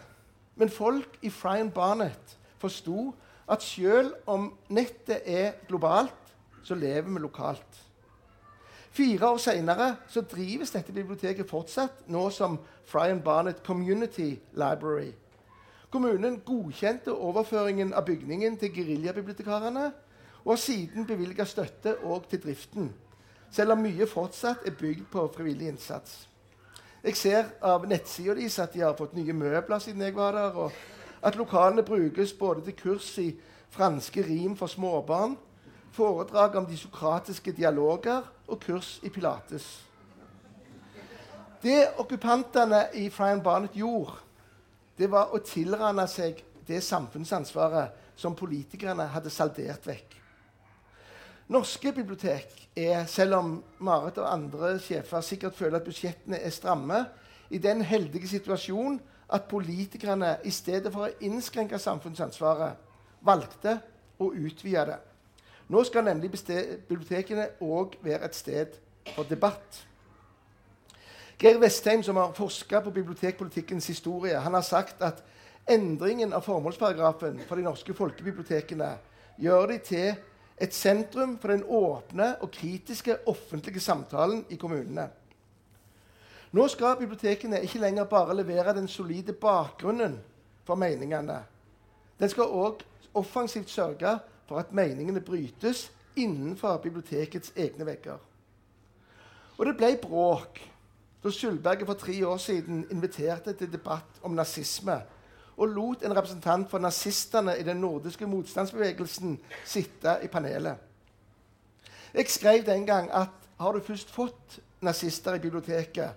[0.61, 3.15] Men folk i Frian Barnett forsto
[3.49, 7.79] at selv om nettet er globalt, så lever vi lokalt.
[8.93, 9.95] Fire år seinere
[10.31, 15.15] drives dette biblioteket fortsatt, nå som Frian Barnett Community Library.
[15.91, 19.91] Kommunen godkjente overføringen av bygningen til geriljabibliotekarene
[20.45, 22.93] og har siden bevilga støtte òg til driften,
[23.51, 26.27] selv om mye fortsatt er bygd på frivillig innsats.
[27.03, 30.57] Jeg ser av nettsida deres at de har fått nye møbler siden jeg var der,
[30.57, 30.73] og
[31.23, 33.31] at lokalene brukes både til kurs i
[33.73, 35.39] franske rim for småbarn
[35.93, 39.67] foredrag om de sokratiske dialoger og kurs i pilates.
[41.63, 44.17] Det okkupantene i Frian Barnett gjorde,
[44.99, 50.20] det var å tilrane seg det samfunnsansvaret som politikerne hadde saldert vekk.
[51.51, 53.49] Norske bibliotek er, selv om
[53.83, 57.01] Marit og andre sjefer sikkert føler at budsjettene er stramme,
[57.51, 59.01] i den heldige situasjon
[59.35, 62.79] at politikerne i stedet for å innskrenke samfunnsansvaret
[63.27, 63.81] valgte
[64.23, 65.01] å utvide det.
[65.75, 68.79] Nå skal nemlig bibliotekene òg være et sted
[69.17, 69.83] for debatt.
[71.41, 75.25] Geir Vestheim, som har forska på bibliotekpolitikkens historie, han har sagt at
[75.67, 78.95] endringen av formålsparagrafen for de norske folkebibliotekene
[79.43, 80.11] gjør de til
[80.61, 85.09] et sentrum for den åpne og kritiske offentlige samtalen i kommunene.
[86.53, 90.19] Nå skal bibliotekene ikke lenger bare levere den solide bakgrunnen
[90.67, 91.39] for meningene.
[92.19, 92.83] Den skal òg
[93.15, 94.19] offensivt sørge
[94.49, 98.19] for at meningene brytes innenfor bibliotekets egne vegger.
[99.59, 100.61] Og det ble bråk
[101.23, 105.01] da Skyldberget for tre år siden inviterte til debatt om nazisme
[105.61, 109.37] og lot en representant for nazistene i den nordiske motstandsbevegelsen
[109.69, 110.77] sitte i panelet.
[112.15, 116.11] Jeg skrev den gang at har du først fått nazister i biblioteket,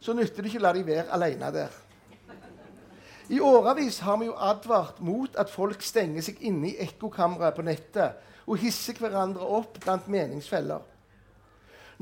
[0.00, 1.76] så nytter det ikke å la dem være alene der.
[3.32, 7.64] I årevis har vi jo advart mot at folk stenger seg inne i ekkokamre på
[7.64, 10.82] nettet og hisser hverandre opp blant meningsfeller.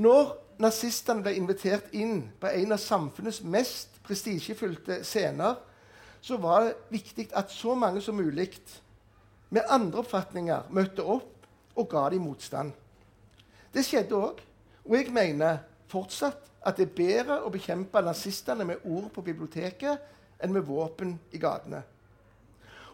[0.02, 0.32] Når
[0.62, 5.60] nazistene ble invitert inn på en av samfunnets mest prestisjefylte scener,
[6.22, 8.52] så var det viktig at så mange som mulig
[9.50, 12.72] med andre oppfatninger møtte opp og ga dem motstand.
[13.74, 14.40] Det skjedde òg,
[14.84, 15.58] og jeg mener
[15.90, 19.98] fortsatt at det er bedre å bekjempe nazistene med ord på biblioteket
[20.42, 21.82] enn med våpen i gatene.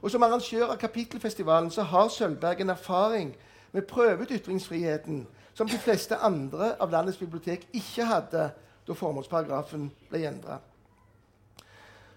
[0.03, 3.35] Og Som arrangør av Kapittelfestivalen så har Sølvberg en erfaring
[3.73, 8.51] med prøvet ytringsfriheten som de fleste andre av landets bibliotek ikke hadde
[8.87, 10.61] da formålsparagrafen ble endra.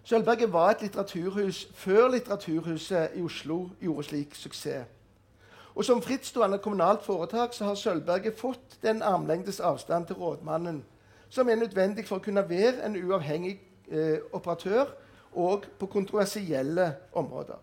[0.03, 4.85] Sølvberget var et litteraturhus før Litteraturhuset i Oslo gjorde slik suksess.
[5.75, 10.83] Og Som frittstående kommunalt foretak så har Sølvberget fått den armlengdes avstand til rådmannen
[11.31, 13.53] som er nødvendig for å kunne være en uavhengig
[13.87, 14.89] eh, operatør
[15.31, 17.55] og på kontroversielle områder.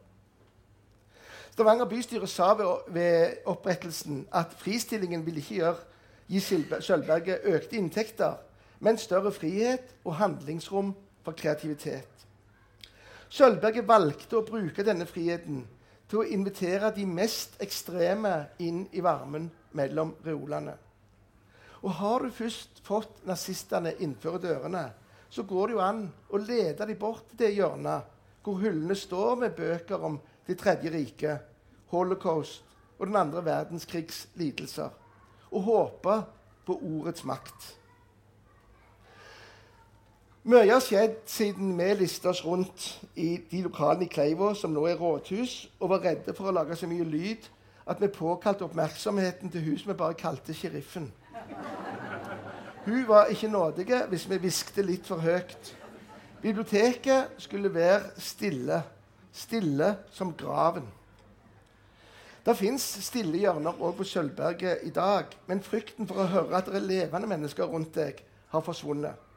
[1.52, 5.76] Stavanger bystyre sa ved, ved opprettelsen at fristillingen ville ikke gjøre,
[6.28, 6.40] gi
[6.80, 8.38] Sølvberget økte inntekter,
[8.80, 12.17] men større frihet og handlingsrom for kreativitet.
[13.28, 15.64] Sølvberget valgte å bruke denne friheten
[16.08, 20.74] til å invitere de mest ekstreme inn i varmen mellom reolene.
[21.84, 24.88] Og har du først fått nazistene innenfor dørene,
[25.30, 29.36] så går det jo an å lede dem bort til det hjørnet hvor hyllene står
[29.44, 31.42] med bøker om Det tredje riket,
[31.92, 32.62] holocaust
[32.96, 34.88] og den andre verdenskrigs lidelser,
[35.52, 36.14] og håpe
[36.64, 37.66] på ordets makt.
[40.48, 42.84] Mye har skjedd siden vi lista oss rundt
[43.20, 46.78] i de lokalene i Kleiva som nå er rådhus, og var redde for å lage
[46.80, 47.50] så mye lyd
[47.84, 51.10] at vi påkalte oppmerksomheten til hus vi bare kalte Sheriffen.
[52.86, 55.74] Hun var ikke nådige hvis vi hviskte litt for høyt.
[56.40, 58.80] Biblioteket skulle være stille.
[59.28, 60.88] Stille som graven.
[62.40, 66.72] Det fins stille hjørner òg på Sølvberget i dag, men frykten for å høre at
[66.72, 69.27] det er levende mennesker rundt deg, har forsvunnet.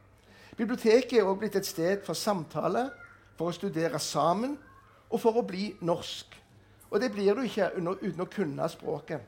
[0.58, 2.90] Biblioteket er også blitt et sted for samtale,
[3.38, 4.58] for å studere sammen
[5.10, 6.36] og for å bli norsk.
[6.92, 9.22] Og det blir du ikke uten å kunne språket.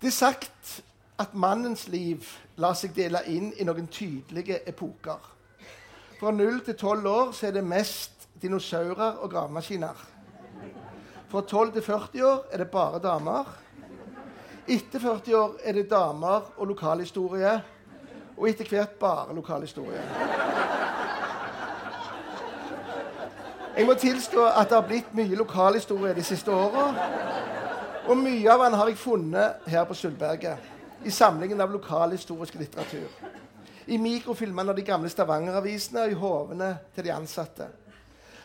[0.00, 0.80] Det er sagt
[1.20, 2.24] at mannens liv
[2.56, 5.20] lar seg dele inn i noen tydelige epoker.
[6.16, 10.06] Fra 0 til 12 år er det mest dinosaurer og gravemaskiner.
[11.30, 13.52] Fra 12 til 40 år er det bare damer.
[14.70, 17.52] Etter 40 år er det damer og lokalhistorie.
[18.40, 20.00] Og etter hvert bare lokalhistorie.
[23.76, 26.86] Jeg må tilstå at det har blitt mye lokalhistorie de siste åra.
[28.08, 30.56] Og mye av den har jeg funnet her på Sølvberget,
[31.04, 33.12] i samlingen av lokalhistorisk litteratur.
[33.86, 37.68] I mikrofilmene av de gamle Stavanger-avisene og i hovene til de ansatte.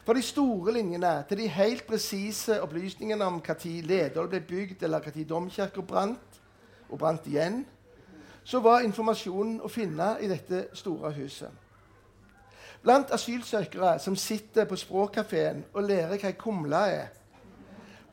[0.05, 4.99] For de store linjene, til de helt presise opplysningene om når Ledål ble bygd, eller
[4.99, 6.41] når domkirka brant,
[6.89, 7.63] og brant igjen,
[8.45, 11.49] så var informasjonen å finne i dette store huset.
[12.85, 17.07] Blant asylsøkere som sitter på språkkafeen og lærer hva ei kumle er,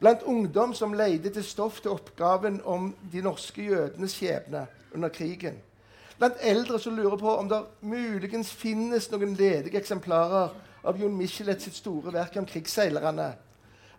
[0.02, 4.64] Blant ungdom som leide til stoff til oppgaven om de norske jødenes skjebne
[4.94, 5.60] under krigen.
[6.18, 10.50] Blant eldre som lurer på om det muligens finnes noen ledige eksemplarer
[10.82, 13.28] av Jon Michelet sitt store verk om krigsseilerne.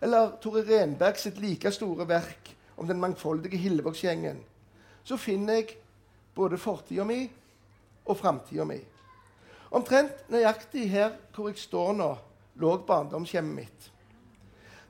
[0.04, 4.42] Eller Tore Renberg sitt like store verk om den mangfoldige Hillevågsgjengen.
[5.04, 5.78] Så finner jeg
[6.34, 7.22] både fortida mi
[8.04, 8.78] og framtida mi.
[9.74, 12.10] Omtrent nøyaktig her hvor jeg står nå,
[12.62, 13.90] lå barndomshjemmet mitt.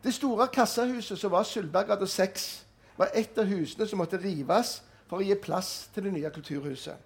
[0.05, 2.49] Det store kassahuset som var Sølvberggata 6,
[2.97, 4.77] var et av husene som måtte rives
[5.09, 6.97] for å gi plass til det nye kulturhuset.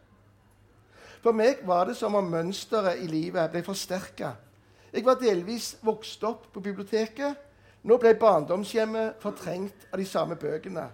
[1.23, 4.35] For meg var det som om mønsteret i livet ble forsterka.
[4.93, 7.37] Jeg var delvis vokst opp på biblioteket.
[7.87, 10.87] Nå ble barndomshjemmet fortrengt av de samme bøkene.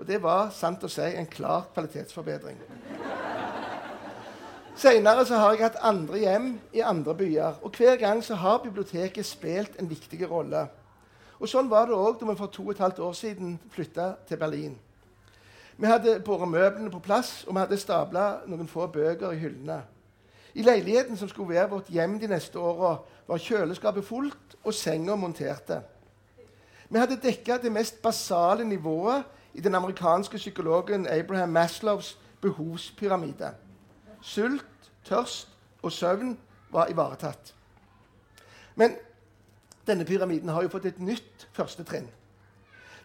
[0.00, 2.56] Og det var sant å si en klar kvalitetsforbedring.
[4.80, 9.26] Senere har jeg hatt andre hjem i andre byer, og hver gang så har biblioteket
[9.28, 10.62] spilt en viktig rolle.
[11.36, 14.14] Og Sånn var det òg da vi for to og et halvt år siden flytta
[14.28, 14.78] til Berlin.
[15.76, 19.82] Vi hadde båret møblene på plass, og vi hadde stabla noen få bøker i hyllene.
[20.56, 22.94] I leiligheten som skulle være vårt hjem de neste åra,
[23.28, 25.82] var kjøleskapet fullt og senga monterte.
[26.88, 33.54] Vi hadde dekka det mest basale nivået i den amerikanske psykologen Abraham Maslows behovspyramide.
[34.20, 34.64] Sult,
[35.04, 35.48] tørst
[35.82, 36.38] og søvn
[36.70, 37.54] var ivaretatt.
[38.74, 38.94] Men
[39.86, 42.08] denne pyramiden har jo fått et nytt første trinn.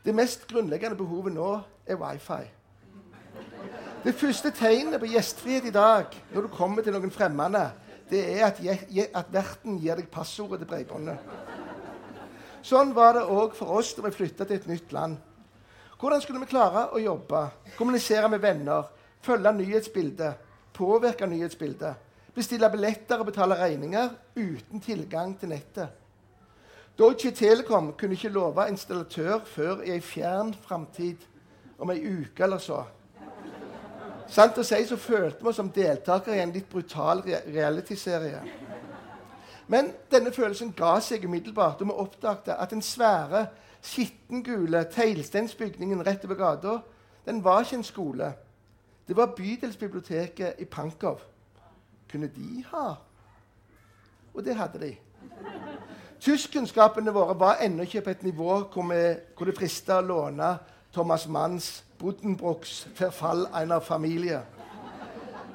[0.05, 2.43] Det mest grunnleggende behovet nå er wifi.
[4.05, 7.71] Det første tegnet på gjestfrihet i dag når du kommer til noen fremmede,
[8.09, 8.59] det er at,
[9.17, 11.17] at verten gir deg passordet til bredbåndet.
[12.65, 15.17] Sånn var det òg for oss da vi flytta til et nytt land.
[15.99, 17.45] Hvordan skulle vi klare å jobbe,
[17.77, 18.89] kommunisere med venner,
[19.23, 20.41] følge nyhetsbildet,
[20.75, 22.01] påvirke nyhetsbildet,
[22.35, 25.87] bestille billetter og betale regninger uten tilgang til nettet?
[26.99, 31.23] Deutsche Telekom kunne ikke love installatør før i ei fjern framtid,
[31.79, 32.83] om ei uke eller så.
[34.31, 38.39] Sant å si så følte vi oss som deltakere i en litt brutal realityserie.
[39.67, 43.47] Men denne følelsen ga seg umiddelbart, og vi oppdaget at den svære,
[43.85, 46.79] skittengule teglsteinsbygningen rett over gata
[47.25, 48.33] den var ikke en skole.
[49.07, 51.19] Det var bydelsbiblioteket i Pankov.
[52.11, 52.93] Kunne de ha?
[54.33, 54.95] Og det hadde de.
[56.19, 60.57] Tyskkunnskapene våre var ennå ikke på et nivå hvor, vi, hvor det frista å låne
[60.93, 64.41] Thomas Manns Buddenbrooks 'Verfall einer Familie'.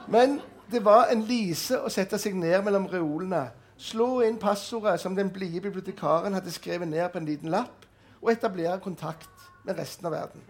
[0.08, 5.16] Men det var en lise å sette seg ned mellom reolene, slå inn passordet som
[5.16, 7.79] den blide bibliotekaren hadde skrevet ned på en liten lapp,
[8.20, 10.42] og etablere kontakt med resten av verden.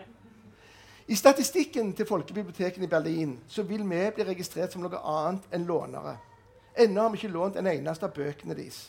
[1.10, 5.66] I statistikken til folkebibliotekene i Berlin så vil vi bli registrert som noe annet enn
[5.66, 6.16] lånere.
[6.78, 8.84] Ennå har vi ikke lånt en eneste av bøkene deres.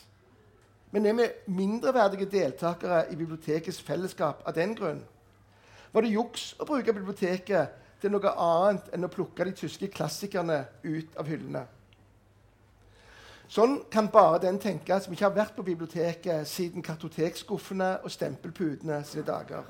[0.92, 5.00] Men er vi mindreverdige deltakere i bibliotekets fellesskap av den grunn?
[5.92, 10.62] Var det juks å bruke biblioteket til noe annet enn å plukke de tyske klassikerne
[10.84, 11.64] ut av hyllene?
[13.52, 19.02] Sånn kan bare den tenke som ikke har vært på biblioteket siden kartotekskuffene og stempelputene
[19.04, 19.66] sine dager.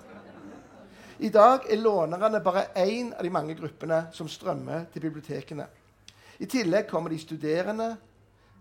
[1.18, 5.66] I dag er lånerne bare én av de mange gruppene som strømmer til bibliotekene.
[6.38, 7.88] I tillegg kommer de studerende,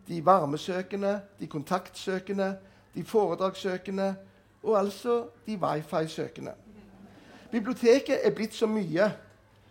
[0.07, 2.49] de varmesøkende, de kontaktsøkende,
[2.95, 4.09] de foredragssøkende
[4.63, 6.55] og altså de wifi-søkende.
[7.51, 9.11] Biblioteket er blitt så mye,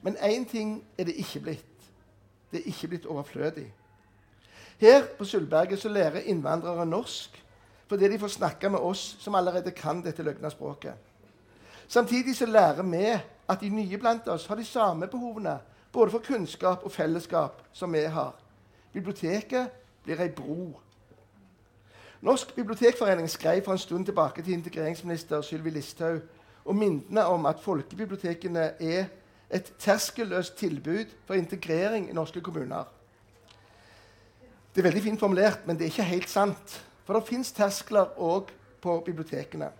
[0.02, 1.90] men én ting er det ikke blitt.
[2.52, 3.72] Det er ikke blitt overflødig.
[4.80, 7.36] Her på Sølvberget så lærer innvandrere norsk
[7.90, 10.94] fordi de får snakke med oss som allerede kan dette løgna språket.
[11.88, 13.06] Samtidig så lærer vi
[13.48, 15.58] at de nye blant oss har de samme behovene
[15.92, 18.34] både for kunnskap og fellesskap som vi har.
[18.92, 19.68] Biblioteket
[20.04, 20.80] blir ei bro.
[22.20, 26.20] Norsk bibliotekforening skrev for en stund tilbake til integreringsminister Sylvi Listhaug
[26.64, 29.04] og mintene om at folkebibliotekene er
[29.50, 32.84] et terskelløst tilbud for integrering i norske kommuner.
[34.70, 36.74] Det er veldig fint formulert, men det er ikke helt sant.
[37.02, 39.72] For det fins terskler òg på bibliotekene.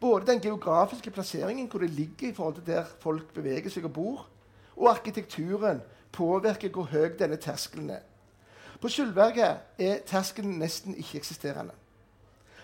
[0.00, 3.92] Både den geografiske plasseringen, hvor det ligger i forhold til der folk beveger seg og
[3.92, 4.26] bor,
[4.76, 5.80] og arkitekturen
[6.12, 8.02] påvirker hvor høy denne terskelen er.
[8.80, 11.72] På Sølvberget er terskelen nesten ikke-eksisterende.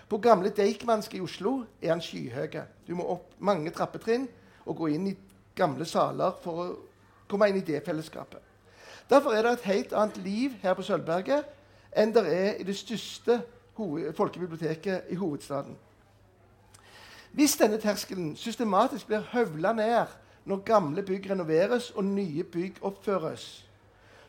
[0.09, 2.59] På gamle Deichmanske i Oslo er han skyhøy.
[2.87, 4.27] Du må opp mange trappetrinn
[4.65, 5.17] og gå inn i
[5.55, 6.67] gamle saler for å
[7.31, 8.52] komme inn i det fellesskapet.
[9.09, 11.43] Derfor er det et helt annet liv her på Sølvberget
[11.97, 13.41] enn det er i det største
[14.17, 15.75] folkebiblioteket i hovedstaden.
[17.33, 20.13] Hvis denne terskelen systematisk blir høvla ned
[20.45, 23.65] når gamle bygg renoveres og nye bygg oppføres,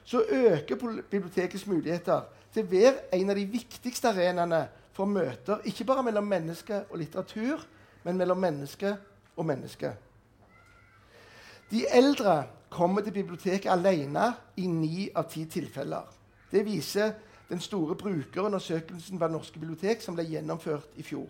[0.05, 2.23] så øker bibliotekets muligheter
[2.55, 7.65] til være en av de viktigste arenaene for møter, ikke bare mellom menneske og litteratur,
[8.05, 8.97] men mellom menneske
[9.37, 9.93] og menneske.
[11.71, 12.45] De eldre
[12.75, 16.05] kommer til biblioteket alene i ni av ti tilfeller.
[16.51, 17.15] Det viser
[17.49, 21.29] den store brukerundersøkelsen ved Norske bibliotek som ble gjennomført i fjor.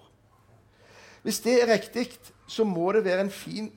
[1.23, 2.09] Hvis det er riktig,
[2.47, 3.71] så må det være en fin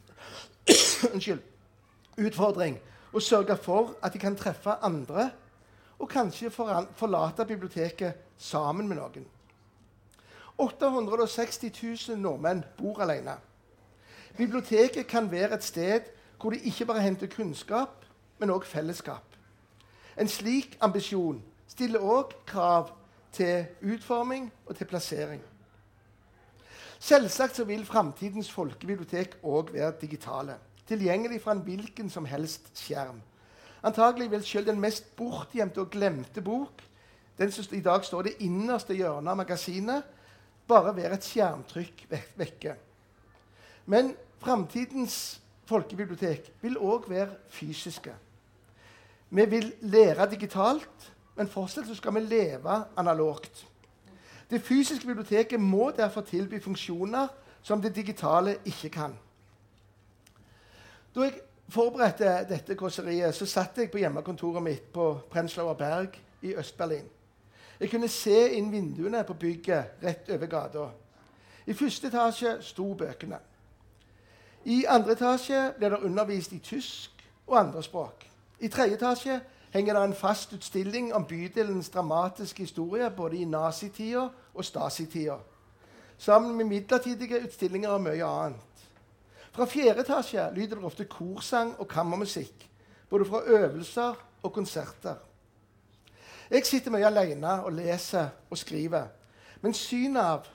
[2.27, 2.79] utfordring
[3.13, 5.29] å sørge for at de kan treffe andre
[5.97, 9.25] og kanskje forlate biblioteket sammen med noen.
[10.57, 11.71] 860
[12.09, 13.37] 000 nordmenn bor alene.
[14.37, 16.11] Biblioteket kan være et sted
[16.41, 18.05] hvor de ikke bare henter kunnskap,
[18.39, 19.23] men òg fellesskap.
[20.17, 22.91] En slik ambisjon stiller òg krav
[23.31, 25.41] til utforming og til plassering.
[26.99, 30.57] Selvsagt så vil framtidens folkebibliotek òg være digitale.
[30.87, 33.21] Tilgjengelig fra en hvilken som helst skjerm.
[33.83, 36.81] Antagelig vil selv den mest bortgjemte og glemte bok,
[37.37, 40.03] den som i dag står det innerste hjørnet av magasinet,
[40.67, 42.73] bare være et skjermtrykk vekke.
[43.85, 48.13] Men framtidens folkebibliotek vil òg være fysiske.
[49.29, 53.67] Vi vil lære digitalt, men fortsatt skal vi leve analogt.
[54.49, 57.27] Det fysiske biblioteket må derfor tilby funksjoner
[57.61, 59.17] som det digitale ikke kan.
[61.15, 61.39] Da jeg
[61.69, 67.09] forberedte dette kåseriet, så satt jeg på hjemmekontoret mitt på Prenzlauer Berg i Øst-Berlin.
[67.79, 70.87] Jeg kunne se inn vinduene på bygget rett over gata.
[71.67, 73.39] I første etasje sto bøkene.
[74.65, 78.25] I andre etasje ble det undervist i tysk og andre språk.
[78.59, 79.39] I tredje etasje
[79.73, 85.37] henger det en fast utstilling om bydelens dramatiske historie både i nazitida og Stasi-tida.
[86.17, 88.63] Sammen med midlertidige utstillinger og mye annet.
[89.51, 92.69] Fra fjerde etasje lyder det ofte korsang og kammermusikk.
[93.09, 95.15] Både fra øvelser og konserter.
[96.49, 99.07] Jeg sitter mye alene og leser og skriver.
[99.61, 100.45] Men synet av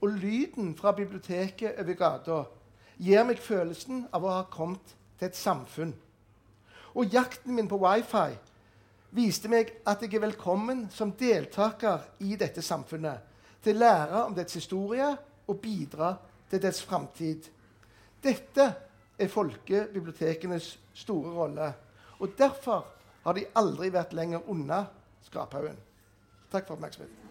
[0.00, 2.42] og lyden fra biblioteket over gata
[2.98, 5.92] gir meg følelsen av å ha kommet til et samfunn.
[6.96, 8.36] Og jakten min på wifi
[9.16, 13.20] viste meg at jeg er velkommen som deltaker i dette samfunnet.
[13.62, 15.10] Til å lære om dets historie
[15.46, 16.14] og bidra
[16.50, 17.48] til dets framtid.
[18.22, 18.66] Dette
[19.18, 21.72] er folkebibliotekenes store rolle.
[22.20, 22.86] Og derfor
[23.24, 24.84] har de aldri vært lenger unna
[25.26, 25.76] skraphaugen.
[26.52, 27.25] Takk for oppmerksomheten.